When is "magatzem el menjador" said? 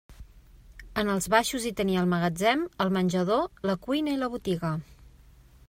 2.13-3.47